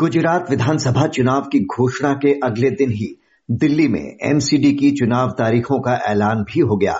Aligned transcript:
गुजरात 0.00 0.50
विधानसभा 0.50 1.06
चुनाव 1.06 1.40
की 1.40 1.60
घोषणा 1.60 2.12
के 2.12 2.40
अगले 2.44 2.70
दिन 2.70 2.90
ही 2.90 3.20
दिल्ली 3.50 3.88
में 3.88 4.16
एमसीडी 4.22 4.72
की 4.72 4.90
चुनाव 4.90 5.30
तारीखों 5.30 5.80
का 5.80 5.94
ऐलान 5.94 6.42
भी 6.42 6.60
हो 6.60 6.76
गया। 6.76 6.94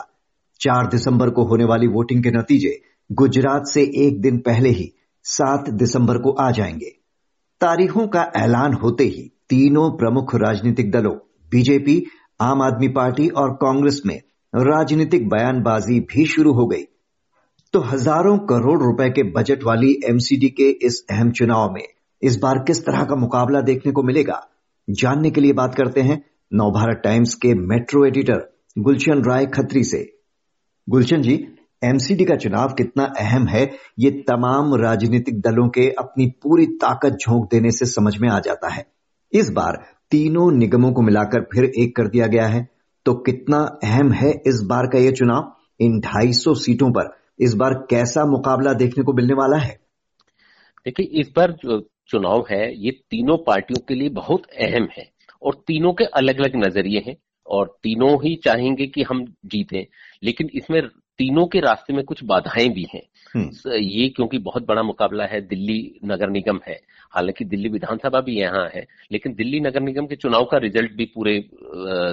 चार 0.60 0.86
दिसंबर 0.86 1.30
को 1.30 1.44
होने 1.44 1.64
वाली 1.64 1.86
वोटिंग 1.86 2.22
के 2.22 2.30
नतीजे 2.30 2.82
गुजरात 3.12 3.66
से 3.66 3.82
एक 3.82 4.20
दिन 4.20 4.38
पहले 4.38 4.68
ही 4.68 4.92
सात 5.24 5.70
दिसंबर 5.70 6.18
को 6.18 6.30
आ 6.30 6.50
जाएँगे। 6.50 6.90
तारीखों 7.60 8.08
का 8.08 8.32
ऐलान 8.36 8.72
होते 8.72 9.04
ही 9.04 9.32
तीनों 9.48 9.90
प्रमुख 9.90 10.34
राजनीतिक 10.34 10.90
दलों, 10.90 11.16
बीजेपी, 11.50 12.06
आम 12.40 12.62
आदमी 12.62 12.88
पार्टी 12.88 13.28
और 13.28 13.52
कांग्रेस 13.52 14.02
में 14.06 14.22
राजनीतिक 14.56 15.28
बयानबाजी 15.28 16.00
भी 16.00 16.26
शुरू 16.26 16.52
हो 16.52 16.66
गई। 16.66 16.84
तो 17.72 17.80
हज़ारों 17.80 18.38
करोड़ 18.38 18.82
रुपए 18.82 19.10
के 19.10 19.22
बजट 19.22 19.64
वाली 19.64 20.00
एमसीडी 20.04 20.48
के 20.48 20.68
इस 20.86 21.06
अहम 21.10 21.30
चुनाव 21.30 21.72
में 21.72 21.84
इस 22.22 22.36
बार 22.36 22.58
किस 22.58 22.82
तरह 22.82 23.04
का 23.04 23.14
मुकाबला 23.14 23.60
देखने 23.60 23.92
को 23.92 24.02
मिलेगा? 24.02 24.48
जानने 24.90 25.30
के 25.30 25.40
लिए 25.40 25.52
बात 25.52 25.74
करते 25.74 26.00
हैं 26.00 26.24
नवभारत 26.54 27.00
टाइम्स 27.04 27.34
के 27.34 27.54
मेट्रो 27.54 28.04
एडिटर 28.04 28.56
गुलशन 28.78 29.22
राय 29.24 29.46
खत्री 29.46 29.84
से। 29.84 30.18
गुलशन 30.88 31.22
जी 31.22 31.48
एमसीडी 31.84 32.24
का 32.24 32.36
चुनाव 32.36 32.68
कितना 32.68 33.04
अहम 33.04 33.46
है? 33.46 33.70
ये 33.98 34.10
तमाम 34.10 34.74
राजनीतिक 34.74 35.40
दलों 35.40 35.68
के 35.68 35.90
अपनी 35.90 36.26
पूरी 36.26 36.66
ताकत 36.66 37.10
झोंक 37.10 37.50
देने 37.50 37.70
से 37.70 37.86
समझ 37.86 38.18
में 38.18 38.28
आ 38.28 38.40
जाता 38.40 38.68
है। 38.68 38.86
इस 39.32 39.50
बार 39.50 39.84
तीनों 40.10 40.52
निगमों 40.52 40.92
को 40.92 41.02
मिलाकर 41.02 41.40
फिर 41.40 41.64
एक 41.64 41.96
कर 41.96 42.08
दिया 42.08 42.26
गया 42.26 42.46
है। 42.46 42.68
तो 43.04 43.14
कितना 43.14 43.58
अहम 43.84 44.12
है 44.12 44.30
इस 44.30 44.60
बार 44.66 44.86
का 44.86 44.98
यह 44.98 45.10
चुनाव? 45.10 45.56
इन 45.80 46.00
250 46.00 46.54
सीटों 46.54 46.90
पर 46.90 47.16
इस 47.40 47.54
बार 47.54 47.86
कैसा 47.90 48.24
मुकाबला 48.24 48.72
देखने 48.72 49.04
को 49.04 49.12
मिलने 49.12 49.34
वाला 49.34 49.56
है? 49.56 49.80
देखिए, 50.84 51.06
इस 51.20 51.32
बार 51.36 51.52
चुनाव 52.10 52.46
है 52.50 52.76
ये 52.76 52.90
तीनों 52.90 53.36
पार्टियों 53.38 53.80
के 53.88 53.94
लिए 53.94 54.08
बहुत 54.08 54.46
अहम 54.60 54.88
है 54.98 55.10
और 55.42 55.64
तीनों 55.66 55.92
के 55.92 56.04
अलग 56.04 56.40
अलग 56.40 56.56
नज़रिए 56.56 57.04
हैं 57.06 57.16
और 57.46 57.78
तीनों 57.82 58.14
ही 58.24 58.34
चाहेंगे 58.44 58.86
कि 58.86 59.02
हम 59.02 59.24
जीतें 59.46 59.84
लेकिन 60.22 60.50
इसमें 60.54 60.82
तीनों 61.18 61.46
के 61.46 61.60
रास्ते 61.60 61.92
में 61.92 62.04
कुछ 62.04 62.24
बाधाएँ 62.24 62.68
भी 62.68 62.86
हैं। 62.94 63.02
हम्म। 63.34 63.72
ये 63.72 64.08
क्योंकि 64.08 64.38
बहुत 64.38 64.66
बड़ा 64.66 64.82
मुकाबला 64.82 65.24
है 65.24 65.40
दिल्ली 65.40 66.00
नगर 66.04 66.30
निगम 66.30 66.60
है। 66.68 66.80
हालाँकि 67.10 67.44
दिल्ली 67.44 67.68
विधानसभा 67.68 68.20
भी 68.20 68.38
यहाँ 68.40 68.70
है 68.74 68.86
लेकिन 69.12 69.34
दिल्ली 69.34 69.60
नगर 69.60 69.80
निगम 69.80 70.06
के 70.06 70.16
चुनाव 70.16 70.44
का 70.44 70.58
रिज़ल्ट 70.58 70.92
भी 70.92 71.04
पूरे 71.04 71.44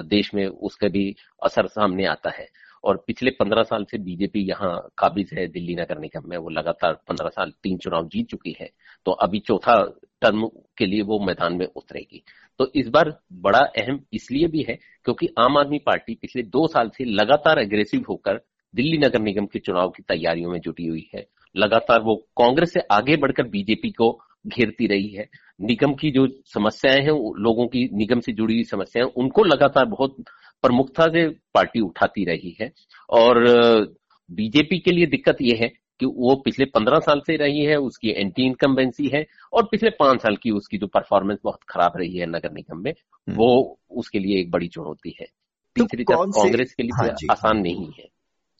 देश 0.08 0.34
में 0.34 0.46
उसका 0.46 0.88
भी 0.88 1.14
असर 1.42 1.66
सामने 1.66 2.04
आता 2.04 2.30
है। 2.30 2.48
और 2.84 3.02
पिछले 3.06 3.30
पंद्रह 3.30 3.62
साल 3.62 3.84
से 3.84 3.98
बीजेपी 3.98 4.40
यहाँ 4.40 4.76
काबिज 4.98 5.30
है 5.34 5.46
दिल्ली 5.48 5.74
नगर 5.74 5.98
निगम 5.98 6.28
में, 6.28 6.36
वो 6.36 6.48
लगातार 6.50 6.92
पंद्रह 7.08 7.28
साल 7.28 7.52
तीन 7.62 7.78
चुनाव 7.78 8.08
जीत 8.08 8.28
चुकी 8.28 8.56
है 8.60 8.70
तो 9.06 9.12
अभी 9.12 9.38
चौथा 9.40 9.76
टर्म 10.22 10.46
के 10.78 10.86
लिए 10.86 11.02
वो 11.02 11.18
मैदान 11.18 11.54
में 11.54 11.66
उतरेगी। 11.66 12.22
तो 12.60 12.70
इस 12.74 12.88
बार 12.88 13.12
बड़ा 13.34 13.58
अहम 13.58 14.00
इसलिए 14.12 14.46
भी 14.48 14.62
है 14.68 14.78
क्योंकि 15.04 15.28
आम 15.38 15.58
आदमी 15.58 15.78
पार्टी 15.78 16.14
पिछले 16.14 16.42
दो 16.44 16.66
साल 16.66 16.88
से 16.88 17.04
लगातार 17.04 17.58
एग्रेसिव 17.58 18.04
होकर 18.08 18.40
दिल्ली 18.74 18.98
नगर 18.98 19.20
निगम 19.20 19.46
के 19.46 19.58
चुनाव 19.58 19.90
की 19.90 20.02
तैयारियों 20.02 20.50
में 20.50 20.60
जुटी 20.60 20.86
हुई 20.86 21.08
है। 21.14 21.26
लगातार 21.54 22.00
वो 22.02 22.14
कांग्रेस 22.36 22.72
से 22.72 22.80
आगे 22.90 23.16
बढ़कर 23.16 23.46
बीजेपी 23.48 23.90
को 23.90 24.10
घेरती 24.46 24.86
रही 24.86 25.08
है। 25.08 25.28
निगम 25.60 25.94
की 25.94 26.10
जो 26.10 26.26
समस्याएँ 26.44 27.00
हैं 27.00 27.34
लोगों 27.38 27.66
की 27.66 27.90
निगम 27.92 28.20
से 28.20 28.32
जुड़ी 28.32 28.54
हुई 28.54 28.64
समस्याएँ 28.64 29.10
उनको 29.16 29.44
लगातार 29.44 29.84
बहुत 29.84 30.16
प्रमुखता 30.62 31.06
से 31.06 31.28
पार्टी 31.28 31.80
उठाती 31.80 32.24
रही 32.24 32.56
है। 32.60 32.72
और 33.10 33.44
बीजेपी 34.30 34.78
के 34.78 34.90
लिए 34.90 35.06
दिक्कत 35.06 35.36
यह 35.42 35.58
है 35.62 35.68
कि 36.00 36.06
वो 36.06 36.42
पिछले 36.44 36.64
पंद्रह 36.64 36.98
साल 36.98 37.20
से 37.20 37.36
रही 37.36 37.64
है 37.64 37.76
उसकी 37.76 38.10
एंटी 38.10 38.46
इनकम्बेंसी 38.46 39.10
है 39.14 39.26
और 39.52 39.62
पिछले 39.62 39.90
पाँच 39.90 40.22
साल 40.22 40.36
की 40.36 40.50
उसकी 40.50 40.78
जो 40.78 40.86
परफॉर्मेंस 40.86 41.38
बहुत 41.44 41.58
खराब 41.68 41.92
रही 41.96 42.16
है 42.16 42.26
नगर 42.26 42.52
निगम 42.52 42.78
में 42.78 42.90
हम्म। 42.90 43.36
वो 43.36 43.78
उसके 43.90 44.18
लिए 44.18 44.40
एक 44.40 44.50
बड़ी 44.50 44.68
चुनौती 44.68 45.16
है। 45.20 45.26
तो 45.76 45.84
तीसरी 45.84 46.04
तो 46.04 46.14
तरफ़ 46.14 46.42
कांग्रेस 46.42 46.74
के 46.74 46.82
लिए 46.82 47.02
हाँ 47.02 47.16
आसान 47.30 47.58
नहीं 47.58 47.86
है। 47.86 48.08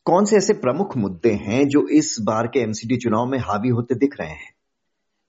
कौन 0.05 0.25
से 0.25 0.37
ऐसे 0.37 0.53
प्रमुख 0.53 0.97
मुद्दे 0.97 1.31
हैं 1.31 1.67
जो 1.67 1.87
इस 1.87 2.17
बार 2.21 2.47
के 2.47 2.59
एमसीडी 2.59 2.97
चुनाव 2.97 3.25
में 3.25 3.39
हावी 3.39 3.69
होते 3.69 3.95
दिख 3.95 4.15
रहे 4.19 4.29
हैं? 4.29 4.58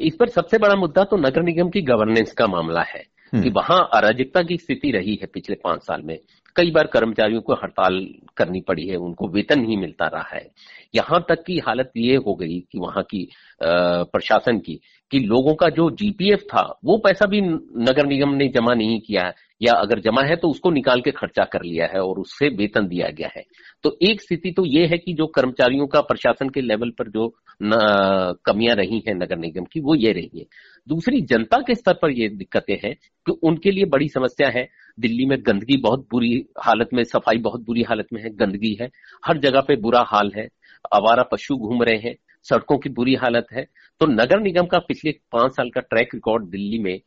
इस 0.00 0.16
पर 0.16 0.28
सबसे 0.28 0.59
बड़ा 0.59 0.75
मुद्दा 0.77 1.05
तो 1.05 1.16
नगर 1.16 1.43
निगम 1.43 1.71
की 1.71 1.81
गवर्नेंस 1.83 2.33
का 2.33 2.47
मामला 2.47 2.83
है 2.83 3.03
कि 3.33 3.37
हम्म। 3.37 3.50
वहाँ 3.56 3.78
अराजकता 3.94 4.43
की 4.43 4.56
स्थिति 4.56 4.91
रही 4.91 5.15
है 5.15 5.27
पिछले 5.34 5.56
पाँच 5.65 5.83
साल 5.83 6.03
में। 6.03 6.19
कई 6.56 6.71
बार 6.71 6.87
कर्मचारियों 6.87 7.41
को 7.41 7.55
हड़ताल 7.55 7.99
करनी 8.37 8.60
पड़ी 8.60 8.87
है 8.87 8.97
उनको 8.97 9.28
वेतन 9.28 9.60
नहीं 9.60 9.77
मिलता 9.77 10.06
रहा 10.06 10.37
है। 10.37 10.47
यहाँ 10.94 11.25
तक 11.28 11.43
की 11.47 11.59
हालत 11.59 11.93
ये 11.97 12.16
हो 12.16 12.34
गई 12.34 12.59
कि 12.72 12.78
वहाँ 12.78 13.03
की 13.05 13.28
प्रशासन 13.62 14.59
की 14.59 14.81
कि 15.10 15.19
लोगों 15.19 15.55
का 15.55 15.69
जो 15.69 15.91
जीपीएफ 15.91 16.43
था 16.55 16.62
वो 16.84 16.97
पैसा 17.05 17.27
भी 17.27 17.41
नगर 17.41 18.06
निगम 18.06 18.34
ने 18.34 18.49
जमा 18.49 18.75
नहीं 18.75 19.00
किया 19.00 19.27
है। 19.27 19.34
या 19.60 19.72
अगर 19.75 20.00
जमा 20.00 20.22
है 20.22 20.37
तो 20.37 20.48
उसको 20.48 20.71
निकाल 20.71 21.00
के 21.00 21.10
खर्चा 21.10 21.44
कर 21.44 21.62
लिया 21.62 21.87
है 21.87 22.00
और 22.00 22.19
उससे 22.19 22.48
वेतन 22.56 22.87
दिया 22.88 23.09
गया 23.10 23.28
है। 23.37 23.43
तो 23.84 23.97
एक 24.03 24.21
स्थिति 24.21 24.50
तो 24.50 24.65
ये 24.66 24.87
है 24.87 24.98
कि 24.98 25.12
जो 25.12 25.26
कर्मचारियों 25.28 25.87
का 25.87 26.00
प्रशासन 26.03 26.48
के 26.48 26.60
लेवल 26.60 26.91
पर 26.91 27.09
जो 27.10 27.28
कमियाँ 27.60 28.76
रही 28.76 29.03
हैं 29.09 29.15
नगर 29.15 29.38
निगम 29.38 29.65
की, 29.65 29.81
वो 29.81 29.94
ये 29.94 30.12
रही 30.12 30.38
है। 30.38 30.44
दूसरी, 30.87 31.21
जनता 31.22 31.59
के 31.59 31.75
स्तर 31.75 31.98
पर 32.03 32.10
ये 32.10 32.28
दिक्कतें 32.28 32.76
हैं 32.84 32.94
कि 33.26 33.32
उनके 33.43 33.71
लिए 33.71 33.84
बड़ी 33.87 34.09
समस्या 34.09 34.48
है। 34.50 34.69
दिल्ली 34.98 35.26
में 35.26 35.37
गंदगी 35.41 35.77
बहुत 35.78 36.06
बुरी 36.10 36.32
हालत 36.60 36.88
में, 36.94 37.03
सफ़ाई 37.04 37.38
बहुत 37.38 37.65
बुरी 37.66 37.82
हालत 37.82 38.06
में 38.12 38.22
है, 38.22 38.31
गंदगी 38.31 38.77
है। 38.81 38.91
हर 39.27 39.38
जगह 39.38 39.60
पे 39.60 39.77
बुरा 39.77 40.04
हाल 40.09 40.32
है। 40.37 40.48
आवारा 40.94 41.22
पशु 41.22 41.56
घूम 41.56 41.82
रहे 41.82 41.97
हैं, 41.98 42.15
सड़कों 42.47 42.78
की 42.78 42.91
बुरी 42.91 43.15
हालत 43.15 43.47
है। 43.53 43.65
तो 44.00 44.06
नगर 44.06 44.41
निगम 44.41 44.66
का 44.66 44.78
पिछले 44.78 45.12
पाँच 45.32 45.53
साल 45.53 45.71
का 45.71 45.81
ट्रैक 45.81 46.15
रिकॉर्ड 46.15 46.44
दिल्ली 46.50 46.78
में 46.78 47.00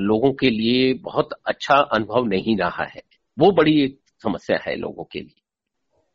लोगों 0.00 0.32
के 0.32 0.50
लिए 0.50 0.92
बहुत 1.04 1.28
अच्छा 1.46 1.74
अनुभव 1.74 2.24
नहीं 2.26 2.56
रहा 2.58 2.84
है। 2.86 3.02
वो 3.38 3.50
बड़ी 3.52 3.80
एक 3.82 3.98
समस्या 4.24 4.58
है 4.62 4.76
लोगों 4.76 5.04
के 5.04 5.20
लिए। 5.20 5.40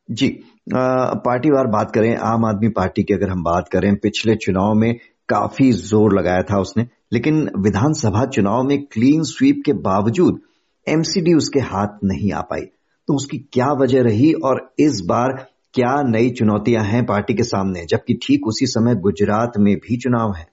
जी 0.10 0.28
पार्टी 0.70 1.50
वार 1.50 1.68
बात 1.68 1.92
करें, 1.92 2.16
आम 2.16 2.46
आदमी 2.46 2.70
पार्टी 2.72 3.04
की 3.04 3.14
अगर 3.14 3.30
हम 3.30 3.44
बात 3.44 3.68
करें, 3.68 3.96
पिछले 3.98 4.36
चुनाव 4.38 4.74
में 4.76 4.94
काफ़ी 5.30 5.72
ज़ोर 5.72 6.18
लगाया 6.20 6.42
था 6.44 6.60
उसने, 6.60 6.88
लेकिन 7.14 7.42
विधानसभा 7.58 8.26
चुनाव 8.28 8.64
में 8.64 8.82
क्लीन 8.84 9.24
स्वीप 9.26 9.62
के 9.66 9.74
बावजूद 9.82 10.42
एमसीडी 10.88 11.34
उसके 11.34 11.60
हाथ 11.62 12.04
नहीं 12.04 12.32
आ 12.34 12.42
पाई। 12.44 12.62
तो 13.08 13.16
उसकी 13.16 13.38
क्या 13.54 13.72
वजह 13.74 14.02
रही 14.04 14.32
और 14.34 14.60
इस 14.80 15.02
बार 15.08 15.34
क्या 15.74 15.96
नई 16.04 16.30
चुनौतियाँ 16.30 16.84
हैं 16.84 17.06
पार्टी 17.06 17.34
के 17.34 17.44
सामने, 17.44 17.86
जबकि 17.86 18.14
ठीक 18.24 18.48
उसी 18.48 18.66
समय 18.68 18.96
गुजरात 18.98 19.58
में 19.58 19.76
भी 19.78 19.98
चुनाव 19.98 20.34
है? 20.34 20.48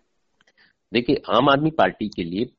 देखिए 0.92 1.22
आम 1.28 1.48
आदमी 1.48 1.70
पार्टी 1.70 2.08
के 2.08 2.24
लिए 2.24 2.50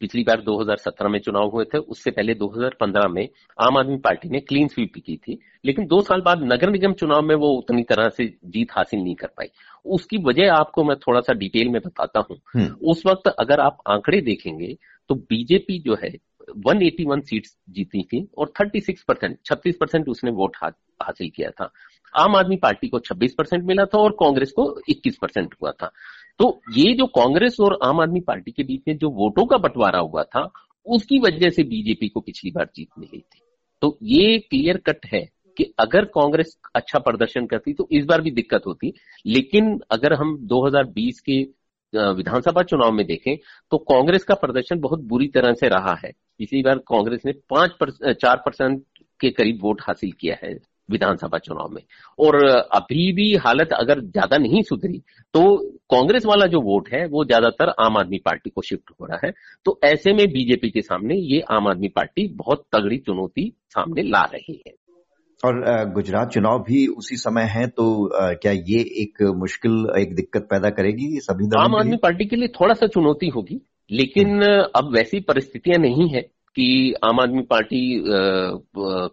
पिछली 0.00 0.22
बार 0.22 0.40
2017 0.40 1.08
में 1.08 1.18
चुनाव 1.18 1.48
हुए 1.48 1.64
थे 1.64 1.78
उससे 1.78 2.10
पहले 2.10 2.34
2015 2.34 3.08
में 3.08 3.28
आम 3.60 3.76
आदमी 3.76 3.96
पार्टी 3.96 4.28
ने 4.28 4.40
क्लीन 4.40 4.68
स्वीप 4.68 4.92
की 5.06 5.16
थी 5.16 5.38
लेकिन 5.64 5.86
दो 5.86 6.00
साल 6.00 6.20
बाद 6.20 6.42
नगर 6.42 6.70
निगम 6.70 6.92
चुनाव 6.92 7.22
में 7.22 7.34
वो 7.34 7.48
उतनी 7.48 7.82
तरह 7.82 8.08
से 8.08 8.26
जीत 8.44 8.68
हासिल 8.72 9.00
नहीं 9.00 9.14
कर 9.14 9.26
पाई। 9.26 9.46
उसकी 9.84 10.16
वजह 10.16 10.52
आपको 10.52 10.84
मैं 10.84 10.96
थोड़ा 10.96 11.20
सा 11.20 11.32
डिटेल 11.32 11.68
में 11.68 11.80
बताता 11.86 12.20
हूँ। 12.30 12.38
हम्म। 12.54 12.66
उस 12.66 13.02
वक्त 13.06 13.28
अगर 13.28 13.60
आप 13.60 13.78
आंकड़े 13.88 14.20
देखेंगे 14.20 14.76
तो 15.08 15.14
बीजेपी 15.14 15.78
जो 15.78 15.94
है 15.94 16.12
181 16.66 17.20
सीट्स 17.20 17.56
जीती 17.70 18.02
थी 18.02 18.28
और 18.38 18.52
36 18.60 19.02
परसेंट 19.08 19.38
छत्तीस 19.44 19.76
परसेंट 19.80 20.08
उसने 20.08 20.30
वोट 20.30 20.56
हासिल 20.64 21.30
किया 21.30 21.50
था। 21.50 21.72
आम 22.16 22.36
आदमी 22.36 22.56
पार्टी 22.56 22.88
को 22.88 22.98
26 22.98 23.34
परसेंट 23.38 23.64
मिला 23.64 23.84
था 23.84 23.98
और 23.98 24.10
कांग्रेस 24.10 24.52
को 24.52 24.80
21 24.88 25.16
परसेंट 25.16 25.54
हुआ 25.62 25.70
था। 25.70 25.92
तो 26.40 26.60
ये 26.74 26.92
जो 26.94 27.06
कांग्रेस 27.08 27.56
और 27.60 27.78
आम 27.84 28.00
आदमी 28.00 28.20
पार्टी 28.20 28.50
के 28.50 28.62
बीच 28.64 28.82
में 28.88 28.96
जो 28.98 29.08
वोटों 29.12 29.44
का 29.46 29.56
बंटवारा 29.58 29.98
हुआ 29.98 30.22
था, 30.24 30.50
उसकी 30.86 31.18
वजह 31.18 31.50
से 31.50 31.62
बीजेपी 31.64 32.08
को 32.08 32.20
पिछली 32.20 32.50
बार 32.50 32.68
जीत 32.76 32.88
मिली 32.98 33.18
थी। 33.18 33.40
तो 33.82 33.98
ये 34.02 34.38
क्लियर 34.40 34.76
कट 34.86 35.06
है 35.06 35.20
कि 35.56 35.64
अगर 35.78 36.04
कांग्रेस 36.14 36.56
अच्छा 36.74 36.98
प्रदर्शन 36.98 37.46
करती 37.46 37.72
तो 37.72 37.88
इस 37.92 38.04
बार 38.04 38.20
भी 38.20 38.30
दिक्कत 38.30 38.62
होती, 38.66 38.92
लेकिन 39.26 39.78
अगर 39.90 40.12
हम 40.14 40.36
2020 40.46 41.20
के 41.20 41.40
विधानसभा 41.92 42.62
चुनाव 42.62 42.92
में 42.92 43.04
देखें 43.06 43.36
तो 43.72 43.78
कांग्रेस 43.84 44.24
का 44.24 44.34
प्रदर्शन 44.36 44.80
बहुत 44.80 45.00
बुरी 45.04 45.26
तरह 45.28 45.52
से 45.52 45.68
रहा 45.68 45.94
है। 46.04 46.12
पिछली 46.38 46.62
बार 46.62 46.78
कांग्रेस 46.88 47.22
ने 47.26 47.32
पाँच 47.50 47.70
चार 48.12 48.36
परसेंट 48.36 48.82
के 49.20 49.30
करीब 49.30 49.58
वोट 49.62 49.80
हासिल 49.82 50.12
किया 50.12 50.36
है। 50.42 50.54
विधानसभा 50.90 51.38
चुनाव 51.40 51.68
में। 51.70 51.82
और 52.18 52.44
अभी 52.44 53.12
भी 53.12 53.34
हालत 53.38 53.72
अगर 53.74 54.00
ज़्यादा 54.02 54.38
नहीं 54.38 54.62
सुधरी 54.64 55.02
तो 55.34 55.56
कांग्रेस 55.90 56.26
वाला 56.26 56.46
जो 56.46 56.60
वोट 56.62 56.88
है 56.88 57.06
वो 57.08 57.24
ज़्यादातर 57.24 57.74
आम 57.80 57.96
आदमी 57.98 58.18
पार्टी 58.24 58.50
को 58.50 58.62
शिफ्ट 58.62 58.90
हो 58.90 59.06
रहा 59.06 59.18
है। 59.24 59.32
तो 59.66 59.78
ऐसे 59.84 60.12
में 60.12 60.26
बीजेपी 60.28 60.70
के 60.70 60.80
सामने 60.82 61.14
ये 61.16 61.40
आम 61.50 61.68
आदमी 61.68 61.88
पार्टी 61.90 62.26
बहुत 62.36 62.64
तगड़ी 62.72 62.98
चुनौती 62.98 63.52
सामने 63.68 64.02
ला 64.02 64.22
रही 64.34 64.62
है। 64.66 64.72
और 65.40 65.62
गुजरात 65.92 66.30
चुनाव 66.30 66.58
भी 66.62 66.86
उसी 66.92 67.16
समय 67.16 67.42
है 67.50 67.66
तो 67.68 67.84
क्या 68.42 68.52
ये 68.52 68.80
एक 69.02 69.22
मुश्किल 69.36 69.86
एक 69.98 70.14
दिक्कत 70.16 70.46
पैदा 70.50 70.70
करेगी 70.70 71.06
सभी 71.20 71.48
आम 71.58 71.76
आदमी 71.76 71.96
पार्टी 71.96 72.24
के 72.24 72.36
लिए 72.36 72.48
थोड़ा 72.60 72.74
सा 72.74 72.86
चुनौती 72.86 73.28
होगी 73.28 73.60
लेकिन 73.90 74.42
हम्म। 74.42 74.62
अब 74.76 74.92
वैसी 74.94 75.20
परिस्थितियाँ 75.20 75.78
नहीं 75.78 76.08
है 76.08 76.20
कि 76.56 76.94
आम 77.04 77.20
आदमी 77.20 77.42
पार्टी 77.50 77.80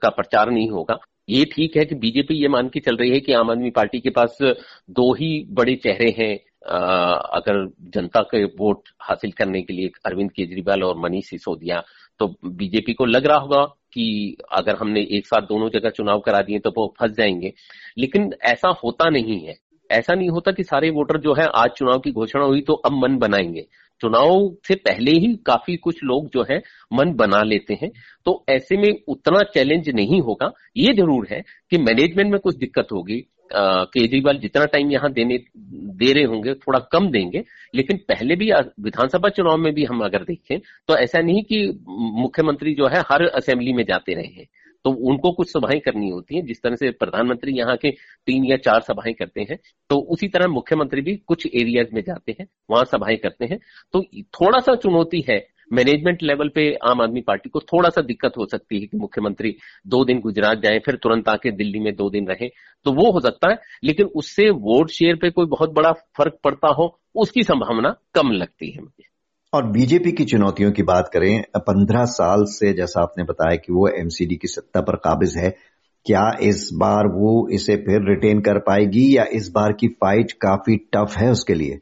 का 0.02 0.10
प्रचार 0.10 0.52
नहीं 0.52 0.70
होगा। 0.70 0.98
ये 1.30 1.46
ठीक 1.46 1.76
है 1.78 1.84
कि 1.86 1.96
बीजेपी 1.96 2.36
ये 2.42 2.48
मान 2.48 2.68
के 2.70 2.80
चल 2.80 2.96
रही 2.98 3.10
है 3.12 3.20
कि 3.20 3.34
आम 3.34 3.50
आदमी 3.52 3.70
पार्टी 3.70 4.00
के 4.00 4.10
पास 4.10 4.38
दो 4.42 5.14
ही 5.14 5.30
बड़े 5.52 5.76
चेहरे 5.76 6.10
हैं 6.20 6.36
अगर 7.38 7.66
जनता 7.96 8.22
के 8.32 8.44
वोट 8.60 8.90
हासिल 9.02 9.32
करने 9.32 9.62
के 9.62 9.74
लिए 9.74 9.90
अरविंद 10.06 10.32
केजरीवाल 10.32 10.84
और 10.84 10.98
मनीष 11.00 11.30
सिसोदिया। 11.30 11.82
तो 12.20 12.28
बीजेपी 12.46 12.94
को 12.94 13.06
लग 13.06 13.26
रहा 13.26 13.38
होगा 13.38 13.64
कि 13.94 14.38
अगर 14.52 14.76
हमने 14.76 15.02
एक 15.18 15.28
साथ 15.28 15.42
दोनों 15.42 15.70
जगह 15.70 15.90
चुनाव 15.90 16.20
करा 16.20 16.42
दिए 16.42 16.60
तो 16.60 16.70
वो 16.78 16.94
फंस 17.00 17.12
जाएँगे। 17.12 17.54
लेकिन 17.98 18.30
ऐसा 18.44 18.70
होता 18.84 19.10
नहीं 19.10 19.40
है। 19.46 19.56
ऐसा 19.90 20.14
नहीं 20.14 20.30
होता 20.30 20.52
कि 20.52 20.64
सारे 20.64 20.90
वोटर 20.90 21.20
जो 21.22 21.34
है 21.34 21.46
आज 21.56 21.70
चुनाव 21.70 22.00
की 22.00 22.12
घोषणा 22.12 22.46
हुई 22.46 22.62
तो 22.62 22.74
अब 22.74 22.92
मन 23.04 23.18
बनाएँगे। 23.18 23.66
चुनाव 24.02 24.50
से 24.68 24.76
पहले 24.78 25.12
ही 25.12 25.34
काफ़ी 25.46 25.76
कुछ 25.78 26.04
लोग 26.04 26.30
जो 26.34 26.46
है, 26.50 26.62
मन 26.94 27.14
बना 27.16 27.42
लेते 27.44 27.78
हैं। 27.82 27.92
तो 28.26 28.44
ऐसे 28.50 28.78
में 28.78 28.90
उतना 29.08 29.44
चैलेंज 29.54 29.90
नहीं 29.92 30.22
होगा। 30.22 30.52
ये 30.78 30.94
ज़रूर 30.94 31.28
है 31.32 31.42
कि 31.72 31.78
मैनेजमेंट 31.80 32.32
में 32.32 32.40
कुछ 32.40 32.56
दिक्कत 32.58 32.88
होगी। 32.92 33.26
केजरीवाल 33.52 34.38
जितना 34.38 34.66
टाइम 34.66 34.92
यहाँ 34.92 35.12
देने, 35.12 35.38
दे 35.58 36.12
रहे 36.14 36.24
होंगे, 36.24 36.54
थोड़ा 36.56 36.80
कम 36.92 37.10
देंगे। 37.12 37.44
लेकिन 37.74 37.98
पहले 38.08 38.36
भी 38.36 38.52
विधानसभा 38.82 39.30
चुनाव 39.30 39.58
में 39.58 39.74
भी 39.74 39.84
हम 39.86 40.04
अगर 40.06 40.24
देखें 40.24 40.60
तो 40.60 40.98
ऐसा 40.98 41.20
नहीं 41.22 41.44
कि 41.44 41.60
मुख्यमंत्री 42.22 42.74
जो 42.76 42.88
है 42.88 43.02
हर 43.12 43.24
असेंबली 43.26 43.74
में 43.74 43.84
जाते 43.86 44.14
रहे 44.14 44.34
हैं। 44.34 44.46
तो 44.88 44.92
उनको 45.10 45.32
कुछ 45.32 45.50
सभाएँ 45.50 45.80
करनी 45.80 46.10
होती 46.10 46.36
हैं, 46.36 46.46
जिस 46.46 46.62
तरह 46.64 46.76
से 46.76 46.90
प्रधानमंत्री 46.94 47.58
यहाँ 47.58 47.76
के 47.78 47.90
तीन 48.28 48.46
या 48.46 48.58
चार 48.60 48.82
सभाएँ 48.82 49.14
करते 49.14 49.42
हैं 49.42 49.58
तो 49.90 49.96
उसी 50.12 50.28
तरह 50.28 50.48
मुख्यमंत्री 50.48 51.02
भी 51.02 51.16
कुछ 51.28 51.46
एरियाज़ 51.48 51.94
में 51.94 52.02
जाते 52.02 52.36
हैं, 52.40 52.48
वहाँ 52.72 52.84
सभाएँ 52.86 53.18
करते 53.18 53.46
हैं। 53.46 53.58
तो 53.94 54.04
थोड़ा 54.34 54.60
सा 54.60 54.76
चुनौती 54.76 55.24
है 55.30 55.38
मैनेजमेंट 55.72 56.24
लेवल 56.24 56.50
पे 56.50 56.64
आम 56.86 57.02
आदमी 57.02 57.22
पार्टी 57.22 57.50
को 57.50 57.60
थोड़ा 57.62 57.90
सा 57.90 58.02
दिक्कत 58.02 58.38
हो 58.38 58.46
सकती 58.46 58.80
है 58.80 58.86
कि 58.88 58.98
मुख्यमंत्री 58.98 59.56
दो 59.88 60.04
दिन 60.06 60.20
गुजरात 60.20 60.58
जाए, 60.58 60.80
फिर 60.80 60.96
तुरंत 60.96 61.30
आके 61.30 61.52
दिल्ली 61.54 61.80
में 61.80 61.94
दो 61.96 62.10
दिन 62.10 62.28
रहे 62.28 62.48
तो 62.86 62.92
वो 62.94 63.12
हो 63.12 63.20
सकता 63.20 63.50
है, 63.52 63.58
लेकिन 63.84 64.06
उससे 64.16 64.50
वोट 64.50 64.92
शेयर 64.92 65.16
पे 65.16 65.30
कोई 65.32 65.46
बहुत 65.48 65.74
बड़ा 65.74 65.92
फ़र्क 66.18 66.40
पड़ता 66.44 66.74
हो, 66.74 66.98
उसकी 67.16 67.44
संभावना 67.44 67.96
कम 68.16 68.32
लगती 68.32 68.72
है 68.72 68.82
मुझे। 68.82 69.17
और 69.54 69.66
बीजेपी 69.72 70.12
की 70.12 70.26
चुनौतियों 70.26 70.72
की 70.72 70.84
बात 70.84 71.10
करें, 71.14 71.44
पंद्रह 71.60 72.06
साल 72.08 72.44
से 72.50 72.74
जैसा 72.74 73.02
आपने 73.02 73.24
बताया 73.24 73.56
कि 73.58 73.74
वो 73.74 73.88
एमसीडी 73.90 74.36
की 74.36 74.48
सत्ता 74.48 74.82
पर 74.82 74.96
काबिज 75.04 75.38
है, 75.38 75.50
क्या 76.06 76.30
इस 76.42 76.70
बार 76.74 77.08
वो 77.14 77.48
इसे 77.50 77.76
फिर 77.78 78.10
रिटेन 78.10 78.42
कर 78.42 78.60
पाएगी 78.62 79.06
या 79.18 79.26
इस 79.34 79.50
बार 79.56 79.74
की 79.74 79.88
फाइट 79.96 80.32
काफ़ी 80.42 80.76
टफ 80.94 81.16
है 81.18 81.30
उसके 81.32 81.54
लिए? 81.54 81.80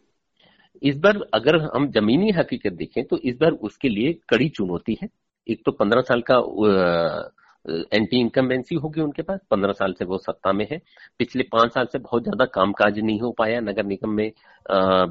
इस 0.82 0.98
बार 0.98 1.20
अगर 1.34 1.62
हम 1.66 1.90
जमीनी 1.92 2.32
हकीकत 2.32 2.74
देखें 2.74 3.04
तो 3.04 3.18
इस 3.20 3.38
बार 3.38 3.52
उसके 3.64 3.90
लिए 3.90 4.14
कड़ी 4.30 4.50
चुनौती 4.50 4.98
है। 5.02 5.10
एक 5.48 5.62
तो 5.66 5.72
पंद्रह 5.74 6.02
साल 6.02 6.24
का 6.30 6.36
एंटी 7.66 8.20
इनकम्बेंसी 8.20 8.76
होगी 8.76 9.02
उनके 9.02 9.22
पास, 9.22 9.40
पंद्रह 9.52 9.72
साल 9.74 9.94
से 9.94 10.06
वो 10.06 10.18
सत्ता 10.18 10.52
में 10.54 10.68
है। 10.72 10.78
पिछले 11.20 11.44
पाँच 11.52 11.74
साल 11.74 11.86
से 11.86 12.00
बहुत 12.00 12.24
ज़्यादा 12.24 12.46
कामकाज 12.54 13.00
नहीं 13.00 13.20
हो 13.22 13.32
पाया, 13.38 13.60
नगर 13.62 13.86
निगम 13.86 14.10
में 14.12 14.32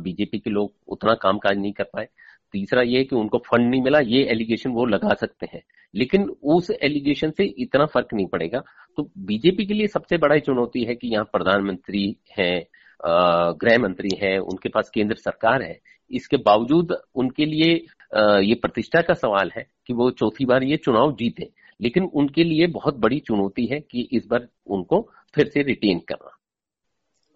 बीजेपी 0.02 0.38
के 0.38 0.50
लोग 0.50 0.72
उतना 0.88 1.14
कामकाज 1.22 1.58
नहीं 1.58 1.72
कर 1.72 1.84
पाए। 1.84 2.08
तीसरा 2.54 2.82
ये 2.82 3.02
कि 3.04 3.16
उनको 3.16 3.38
फंड 3.46 3.68
नहीं 3.70 3.82
मिला, 3.82 3.98
ये 4.00 4.24
एलिगेशन 4.30 4.70
वो 4.70 4.84
लगा 4.86 5.14
सकते 5.14 5.46
हैं। 5.54 5.62
लेकिन 5.94 6.28
उस 6.54 6.70
एलिगेशन 6.82 7.30
से 7.30 7.44
इतना 7.58 7.86
फ़र्क 7.86 8.14
नहीं 8.14 8.26
पड़ेगा। 8.26 8.62
तो 8.96 9.10
बीजेपी 9.18 9.66
के 9.66 9.74
लिए 9.74 9.86
सबसे 9.86 10.16
बड़ा 10.18 10.38
चुनौती 10.38 10.84
है 10.84 10.94
कि 10.94 11.08
यहाँ 11.08 11.24
प्रधानमंत्री 11.32 12.16
है 12.38 12.54
गृह 13.00 13.78
मंत्री 13.78 14.16
है, 14.22 14.38
उनके 14.38 14.68
पास 14.68 14.90
केंद्र 14.94 15.14
सरकार 15.16 15.62
है। 15.62 15.78
इसके 16.10 16.36
बावजूद 16.36 16.96
उनके 17.14 17.44
लिए 17.46 17.72
ये 18.48 18.54
प्रतिष्ठा 18.54 19.00
का 19.02 19.14
सवाल 19.14 19.50
है 19.56 19.66
कि 19.86 19.94
वो 19.94 20.10
चौथी 20.10 20.44
बार 20.44 20.64
ये 20.64 20.76
चुनाव 20.76 21.14
जीते। 21.14 21.50
लेकिन 21.80 22.04
उनके 22.14 22.44
लिए 22.44 22.66
बहुत 22.66 22.98
बड़ी 22.98 23.18
चुनौती 23.20 23.66
है 23.66 23.80
कि 23.80 24.08
इस 24.12 24.26
बार 24.26 24.48
उनको 24.66 25.00
फिर 25.34 25.48
से 25.48 25.62
रिटेन 25.62 25.98
करना। 26.08 26.33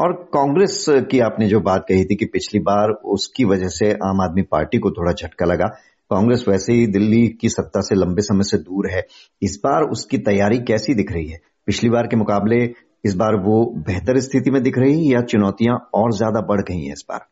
और 0.00 0.12
कांग्रेस 0.34 0.84
की 1.10 1.20
आपने 1.20 1.46
जो 1.48 1.60
बात 1.60 1.84
कही 1.88 2.04
थी 2.04 2.16
कि 2.16 2.24
पिछली 2.24 2.60
बार 2.60 2.90
उसकी 2.90 3.44
वजह 3.44 3.68
से 3.68 3.90
आम 4.04 4.20
आदमी 4.20 4.42
पार्टी 4.42 4.78
को 4.78 4.90
थोड़ा 4.90 5.12
झटका 5.12 5.46
लगा। 5.46 5.66
कांग्रेस 6.10 6.44
वैसे 6.48 6.72
ही 6.72 6.86
दिल्ली 6.86 7.26
की 7.40 7.48
सत्ता 7.48 7.80
से 7.80 7.94
लंबे 7.94 8.22
समय 8.22 8.42
से 8.42 8.58
दूर 8.58 8.90
है। 8.90 9.02
इस 9.42 9.60
बार 9.64 9.82
उसकी 9.82 10.18
तैयारी 10.18 10.58
कैसी 10.58 10.94
दिख 10.94 11.12
रही 11.12 11.26
है? 11.26 11.38
पिछली 11.66 11.90
बार 11.90 12.06
के 12.06 12.16
मुकाबले 12.16 12.62
इस 13.04 13.14
बार 13.14 13.34
वो 13.34 13.64
बेहतर 13.86 14.20
स्थिति 14.20 14.50
में 14.50 14.62
दिख 14.62 14.78
रही 14.78 15.06
है 15.06 15.12
या 15.12 15.20
चुनौतियाँ 15.22 15.76
और 15.94 16.12
ज़्यादा 16.12 16.40
बढ़ 16.40 16.60
गई 16.60 16.80
हैं 16.82 16.92
इस 16.92 17.04
बार? 17.08 17.26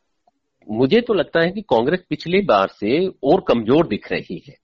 मुझे 0.68 1.00
तो 1.00 1.14
लगता 1.14 1.40
है 1.40 1.50
कि 1.50 1.60
कांग्रेस 1.60 2.04
पिछली 2.10 2.40
बार 2.40 2.68
से 2.68 3.06
और 3.24 3.44
कमज़ोर 3.48 3.86
दिख 3.86 4.12
रही 4.12 4.42
है। 4.48 4.54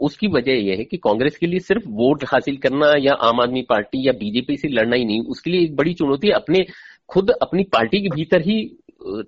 उसकी 0.00 0.28
वजह 0.28 0.52
यह 0.52 0.76
है 0.78 0.84
कि 0.84 0.96
कांग्रेस 0.96 1.36
के 1.36 1.46
लिए 1.46 1.58
सिर्फ़ 1.58 1.88
वोट 1.88 2.24
हासिल 2.24 2.56
करना 2.56 2.86
या 2.98 3.12
आम 3.12 3.40
आदमी 3.40 3.62
पार्टी 3.62 4.06
या 4.06 4.12
बीजेपी 4.12 4.56
से 4.56 4.68
लड़ना 4.68 4.96
ही 4.96 5.04
नहीं, 5.04 5.20
उसके 5.20 5.50
लिए 5.50 5.60
एक 5.60 5.76
बड़ी 5.76 5.92
चुनौती 5.94 6.30
अपने 6.30 6.64
खुद 7.10 7.30
अपनी 7.32 7.62
पार्टी 7.72 8.00
के 8.00 8.08
भीतर 8.08 8.40
ही 8.40 8.60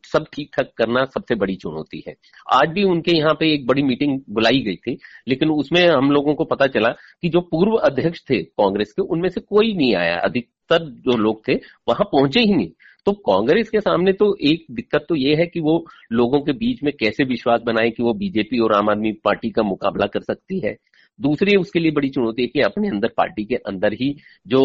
सब 0.07 0.25
ठीक 0.33 0.51
ठाक 0.57 0.71
करना 0.77 1.05
सबसे 1.05 1.35
बड़ी 1.35 1.55
चुनौती 1.57 2.03
है। 2.09 2.15
आज 2.53 2.69
भी 2.69 2.83
उनके 2.85 3.17
यहाँ 3.17 3.33
पे 3.35 3.53
एक 3.53 3.67
बड़ी 3.67 3.83
मीटिंग 3.83 4.19
बुलाई 4.31 4.61
गई 4.63 4.77
थी, 4.77 4.97
लेकिन 5.29 5.51
उसमें 5.51 5.81
हम 5.83 6.11
लोगों 6.11 6.35
को 6.35 6.45
पता 6.45 6.67
चला 6.69 6.89
कि 7.23 7.29
जो 7.29 7.41
पूर्व 7.43 7.75
अध्यक्ष 7.79 8.23
थे 8.31 8.43
कांग्रेस 8.43 8.93
के, 8.93 9.03
उनमें 9.03 9.29
से 9.29 9.41
कोई 9.41 9.73
नहीं 9.75 9.95
आया। 9.97 10.17
अधिकतर 10.19 10.85
जो 11.07 11.17
लोग 11.17 11.43
थे, 11.49 11.55
वहाँ 11.89 12.05
पहुँचे 12.13 12.41
ही 12.41 12.55
नहीं। 12.55 12.71
तो 13.07 13.13
कांग्रेस 13.27 13.71
के 13.71 13.81
सामने 13.81 14.13
तो 14.13 14.35
एक 14.43 14.67
दिक्कत 14.71 15.07
तो 15.09 15.15
ये 15.17 15.35
है 15.37 15.47
कि 15.47 15.61
वो 15.61 15.85
लोगों 16.13 16.41
के 16.41 16.53
बीच 16.55 16.83
में 16.83 16.93
कैसे 16.93 17.25
विश्वास 17.25 17.61
बनाए 17.61 17.91
कि 17.91 18.03
वो 18.03 18.13
बीजेपी 18.15 18.59
और 18.59 18.73
आम 18.73 18.91
आदमी 18.91 19.13
पार्टी 19.25 19.51
का 19.51 19.63
मुकाबला 19.63 20.07
कर 20.07 20.21
सकती 20.23 20.59
है। 20.61 20.77
दूसरी 21.21 21.57
उसके 21.57 21.81
लिए 21.81 21.91
बड़ी 21.91 22.09
चुनौती 22.09 22.43
है 22.43 22.49
कि 22.49 22.61
अपने 22.61 22.89
अंदर 22.89 23.09
पार्टी 23.17 23.45
के 23.45 23.55
अंदर 23.57 23.93
ही 23.93 24.15
जो 24.47 24.61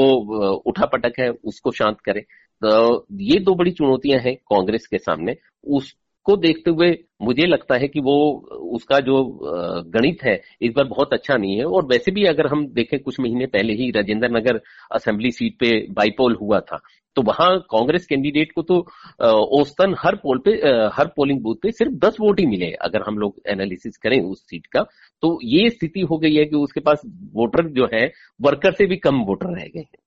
उठापटक 0.66 1.19
है, 1.19 1.30
उसको 1.30 1.72
शांत 1.72 1.98
करे। 2.02 2.25
तो 2.62 3.06
ये 3.21 3.39
दो 3.39 3.56
बड़ी 3.56 3.71
चुनौतियाँ 3.71 4.19
हैं 4.19 4.36
कांग्रेस 4.51 4.88
के 4.88 4.98
सामने। 4.98 5.36
उसको 5.68 6.36
देखते 6.38 6.71
हुए 6.71 6.92
मुझे 7.21 7.45
लगता 7.48 7.75
है 7.75 7.88
कि 7.88 8.00
वो, 8.00 8.15
उसका 8.74 9.00
जो 9.00 9.24
गणित 9.88 10.24
है, 10.24 10.39
इस 10.62 10.71
बार 10.75 10.86
बहुत 10.86 11.13
अच्छा 11.13 11.36
नहीं 11.38 11.57
है। 11.57 11.65
और 11.65 11.86
वैसे 11.86 12.12
भी 12.12 12.25
अगर 12.25 12.48
हम 12.48 12.65
देखें, 12.68 13.00
कुछ 13.00 13.19
महीने 13.19 13.45
पहले 13.48 13.74
ही 13.74 13.89
राजेंद्र 13.92 14.30
नगर 14.30 14.62
असेंबली 14.92 15.31
सीट 15.31 15.57
पे 15.59 15.75
बाईपोल 15.92 16.36
हुआ 16.42 16.59
था। 16.62 16.80
तो 17.15 17.21
वहाँ 17.21 17.57
कांग्रेस 17.71 18.06
कैंडिडेट 18.06 18.51
को 18.51 18.62
तो 18.62 18.80
औसतन 19.59 19.95
हर 20.00 20.15
पोल 20.15 20.39
पे 20.45 20.51
हर 20.94 21.07
पोलिंग 21.15 21.42
बूथ 21.42 21.56
पे 21.62 21.71
सिर्फ़ 21.71 21.94
दस 21.98 22.18
वोट 22.21 22.39
ही 22.39 22.45
मिले, 22.45 22.71
अगर 22.71 23.04
हम 23.07 23.18
लोग 23.18 23.42
एनालिसिस 23.50 23.98
करें 23.98 24.19
उस 24.21 24.42
सीट 24.42 24.65
का। 24.68 24.81
तो 25.24 25.38
ये 25.44 25.69
स्थिति 25.69 26.01
हो 26.01 26.18
गई 26.18 26.33
है 26.36 26.45
कि 26.45 26.56
उसके 26.56 26.80
पास 26.80 27.01
वोटर 27.33 27.68
जो 27.69 27.89
है, 27.94 28.06
वर्कर 28.42 28.74
से 28.74 28.86
भी 28.86 28.98
कम 28.98 29.24
वोटर 29.24 29.50
रह 29.50 29.65
गए 29.65 29.80
हैं। 29.80 29.98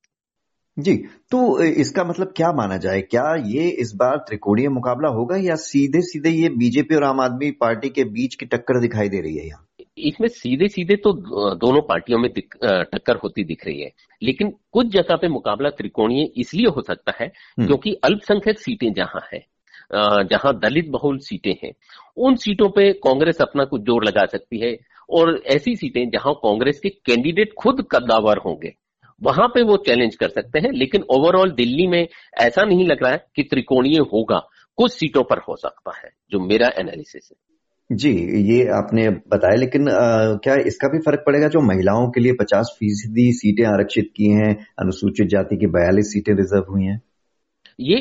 जी 0.76 0.96
तो 1.30 1.38
इसका 1.62 2.04
मतलब 2.04 2.32
क्या 2.36 2.52
माना 2.52 2.76
जाए? 2.76 3.00
क्या 3.02 3.34
ये 3.46 3.68
इस 3.80 3.92
बार 3.96 4.16
त्रिकोणीय 4.28 4.68
मुकाबला 4.68 5.08
होगा 5.08 5.36
या 5.38 5.54
सीधे 5.62 6.00
सीधे 6.02 6.30
ये 6.30 6.48
बीजेपी 6.58 6.94
और 6.94 7.04
आम 7.04 7.20
आदमी 7.20 7.50
पार्टी 7.60 7.88
के 7.88 8.04
बीच 8.10 8.34
की 8.34 8.46
टक्कर 8.46 8.80
दिखाई 8.80 9.08
दे 9.08 9.20
रही 9.20 9.36
है 9.36 9.46
यहाँ? 9.46 9.66
इसमें 9.98 10.28
सीधे 10.28 10.68
सीधे 10.68 10.96
तो 10.96 11.12
दोनों 11.56 11.80
पार्टियों 11.88 12.18
में 12.18 12.30
टक्कर 12.32 13.16
होती 13.16 13.44
दिख 13.44 13.66
रही 13.66 13.80
है। 13.82 13.90
लेकिन 14.22 14.52
कुछ 14.72 14.86
जगह 14.86 15.16
पे 15.16 15.28
मुकाबला 15.28 15.70
त्रिकोणीय 15.70 16.30
इसलिए 16.36 16.66
हो 16.66 16.82
सकता 16.82 17.12
है 17.20 17.26
हम्म। 17.26 17.66
क्योंकि 17.66 17.94
अल्पसंख्यक 18.04 18.58
सीटें 18.58 18.92
जहाँ 18.94 19.22
है 19.32 19.44
जहाँ 19.92 20.52
दलित 20.58 20.88
बहुल 20.90 21.18
सीटें 21.20 21.54
हैं 21.62 21.72
उन 22.18 22.34
सीटों 22.36 22.68
पे 22.70 22.92
कांग्रेस 23.04 23.40
अपना 23.40 23.64
कुछ 23.64 23.82
ज़ोर 23.82 24.04
लगा 24.04 24.24
सकती 24.26 24.60
है। 24.60 24.76
और 25.08 25.30
ऐसी 25.46 25.74
सीटें 25.76 26.08
जहाँ 26.10 26.32
कांग्रेस 26.42 26.78
के 26.80 26.88
कैंडिडेट 27.06 27.52
खुद 27.58 27.86
कद्दावर 27.92 28.38
होंगे। 28.38 28.72
वहाँ 29.22 29.48
पे 29.48 29.62
वो 29.62 29.76
चैलेंज 29.76 30.14
कर 30.14 30.28
सकते 30.28 30.58
हैं 30.58 30.70
लेकिन 30.72 31.02
ओवरऑल 31.02 31.50
दिल्ली 31.50 31.86
में 31.86 32.08
ऐसा 32.40 32.64
नहीं 32.64 32.86
लग 32.86 33.02
रहा 33.02 33.12
है 33.12 33.26
कि 33.36 33.42
त्रिकोणीय 33.42 33.98
होगा। 33.98 34.38
कुछ 34.76 34.92
सीटों 34.92 35.24
पर 35.24 35.38
हो 35.38 35.56
सकता 35.56 35.92
है 35.96 36.10
जो 36.30 36.40
मेरा 36.40 36.70
एनालिसिस 36.78 37.28
है। 37.32 37.50
जी 37.96 38.10
ये 38.52 38.66
आपने 38.66 39.08
बताया 39.10 39.56
लेकिन 39.56 39.88
आ, 39.88 40.34
क्या 40.34 40.54
इसका 40.54 40.88
भी 40.88 40.98
फ़र्क 40.98 41.24
पड़ेगा 41.26 41.48
जो 41.48 41.60
महिलाओं 41.60 42.10
के 42.10 42.20
लिए 42.20 42.32
पचास 42.32 42.76
फ़ीसदी 42.78 43.32
सीटें 43.32 43.64
आरक्षित 43.64 44.10
की 44.16 44.24
हैं 44.24 44.66
अनुसूचित 44.78 45.28
जाति 45.28 45.56
की 45.56 45.66
बयालीस 45.66 46.12
सीटें 46.12 46.34
रिज़र्व 46.34 46.64
हुई 46.70 46.84
हैं? 46.84 47.02
ये 47.80 47.96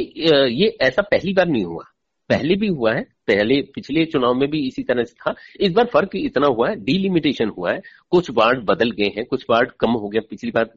ये 0.48 0.78
ऐसा 0.82 1.02
पहली 1.02 1.34
बार 1.34 1.48
नहीं 1.48 1.64
हुआ। 1.64 1.84
पहले 2.30 2.56
भी 2.56 2.68
हुआ 2.68 2.94
है 2.94 3.06
पहले 3.30 3.62
पिछले 3.76 4.06
चुनाव 4.06 4.34
में 4.34 4.50
भी 4.50 4.66
इसी 4.68 4.84
तरह 4.84 5.04
से 5.04 5.14
था। 5.14 5.34
इस 5.60 5.72
बार 5.72 5.86
फ़र्क 5.86 6.10
इतना 6.16 6.48
हुआ 6.48 6.70
है 6.70 6.76
डिलिमिटेशन 6.76 7.50
हुआ 7.50 7.72
है। 7.72 7.82
कुछ 8.10 8.30
वार्ड 8.32 8.66
बदल 8.66 8.92
गए 8.92 9.12
हैं, 9.18 9.26
कुछ 9.26 9.46
वार्ड 9.50 9.72
कम 9.80 9.92
हो 9.92 10.10
गया। 10.10 10.22
पिछली 10.30 10.52
बार 10.52 10.70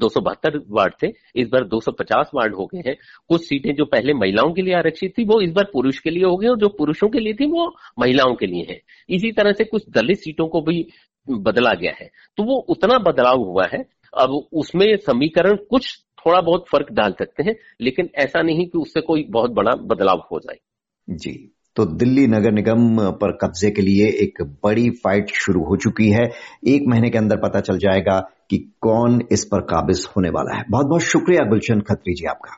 दो 0.00 0.08
सौ 0.08 0.20
बहत्तर 0.20 0.58
वार्ड 0.68 0.94
थे, 1.02 1.12
इस 1.36 1.48
बार 1.48 1.64
250 1.64 2.30
वार्ड 2.34 2.54
हो 2.54 2.66
गए 2.66 2.82
हैं। 2.86 2.96
कुछ 3.28 3.48
सीटें 3.48 3.74
जो 3.74 3.84
पहले 3.84 4.14
महिलाओं 4.14 4.52
के 4.52 4.62
लिए 4.62 4.74
आरक्षित 4.74 5.18
थी, 5.18 5.24
वो 5.24 5.40
इस 5.40 5.52
बार 5.52 5.64
पुरुष 5.72 5.98
के 5.98 6.10
लिए 6.10 6.24
हो 6.24 6.36
गई 6.36 6.48
और 6.48 6.58
जो 6.58 6.68
पुरुषों 6.68 7.08
के 7.08 7.20
लिए 7.20 7.32
थी, 7.32 7.46
वो 7.46 7.76
महिलाओं 7.98 8.34
के 8.34 8.46
लिए 8.46 8.66
है। 8.70 8.80
इसी 9.10 9.32
तरह 9.32 9.52
से 9.52 9.64
कुछ 9.64 9.90
दलित 9.90 10.18
सीटों 10.18 10.48
को 10.48 10.60
भी 10.60 10.86
बदला 11.30 11.74
गया 11.74 11.92
है। 12.00 12.10
तो 12.36 12.42
वो 12.42 12.56
उतना 12.68 12.98
बदलाव 12.98 13.38
हुआ 13.38 13.66
है। 13.72 13.84
अब 14.18 14.30
उसमें 14.52 14.96
समीकरण 14.96 15.56
कुछ 15.70 16.02
थोड़ा 16.26 16.40
बहुत 16.40 16.64
फ़र्क 16.68 16.86
डाल 16.92 17.12
सकते 17.12 17.42
हैं, 17.42 17.56
लेकिन 17.80 18.10
ऐसा 18.14 18.42
नहीं 18.42 18.66
कि 18.66 18.78
उससे 18.78 19.00
कोई 19.00 19.24
बहुत 19.30 19.50
बड़ा 19.50 19.72
बदलाव 19.72 20.28
हो 20.32 20.40
जाए। 20.40 20.58
जी। 21.10 21.55
तो 21.76 21.84
दिल्ली 21.84 22.26
नगर 22.26 22.52
निगम 22.52 22.98
पर 23.12 23.32
कब्जे 23.32 23.70
के 23.70 23.82
लिए 23.82 24.06
एक 24.06 24.42
बड़ी 24.64 24.90
फाइट 24.90 25.30
शुरू 25.34 25.64
हो 25.64 25.76
चुकी 25.76 26.10
है। 26.10 26.28
एक 26.66 26.84
महीने 26.88 27.10
के 27.10 27.18
अंदर 27.18 27.36
पता 27.36 27.60
चल 27.60 27.78
जाएगा 27.78 28.18
कि 28.50 28.58
कौन 28.80 29.22
इस 29.32 29.44
पर 29.44 29.60
काबिज 29.60 30.08
होने 30.16 30.28
वाला 30.28 30.56
है। 30.56 30.64
बहुत 30.70 30.86
बहुत 30.86 31.02
शुक्रिया, 31.02 31.44
गुलशन 31.44 31.80
खत्री 31.80 32.14
जी 32.14 32.26
आपका। 32.26 32.56